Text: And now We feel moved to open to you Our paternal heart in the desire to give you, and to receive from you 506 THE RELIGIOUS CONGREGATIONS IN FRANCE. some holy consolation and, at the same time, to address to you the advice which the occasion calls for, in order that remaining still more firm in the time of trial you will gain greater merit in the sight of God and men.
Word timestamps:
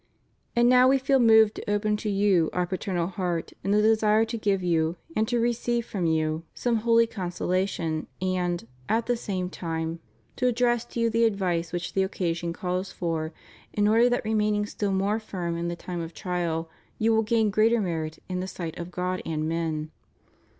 And 0.55 0.67
now 0.67 0.87
We 0.87 0.97
feel 0.97 1.19
moved 1.19 1.57
to 1.57 1.69
open 1.71 1.95
to 1.97 2.09
you 2.09 2.49
Our 2.53 2.65
paternal 2.65 3.05
heart 3.05 3.53
in 3.63 3.69
the 3.69 3.83
desire 3.83 4.25
to 4.25 4.35
give 4.35 4.63
you, 4.63 4.95
and 5.15 5.27
to 5.27 5.39
receive 5.39 5.85
from 5.85 6.07
you 6.07 6.43
506 6.55 6.63
THE 6.63 6.71
RELIGIOUS 6.71 7.37
CONGREGATIONS 7.37 7.37
IN 7.37 8.07
FRANCE. 8.07 8.07
some 8.17 8.27
holy 8.27 8.33
consolation 8.33 8.41
and, 8.41 8.67
at 8.89 9.05
the 9.05 9.15
same 9.15 9.49
time, 9.51 9.99
to 10.37 10.47
address 10.47 10.85
to 10.85 10.99
you 10.99 11.11
the 11.11 11.25
advice 11.25 11.71
which 11.71 11.93
the 11.93 12.01
occasion 12.01 12.51
calls 12.51 12.91
for, 12.91 13.31
in 13.73 13.87
order 13.87 14.09
that 14.09 14.25
remaining 14.25 14.65
still 14.65 14.91
more 14.91 15.19
firm 15.19 15.55
in 15.55 15.67
the 15.67 15.75
time 15.75 16.01
of 16.01 16.15
trial 16.15 16.67
you 16.97 17.13
will 17.13 17.21
gain 17.21 17.51
greater 17.51 17.79
merit 17.79 18.17
in 18.27 18.39
the 18.39 18.47
sight 18.47 18.79
of 18.79 18.89
God 18.89 19.21
and 19.23 19.47
men. 19.47 19.91